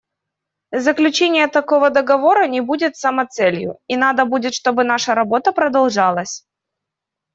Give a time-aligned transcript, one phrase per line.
[0.75, 6.43] Заключение такого договора не будет самоцелью; и надо будет, чтобы наша работа продолжалась.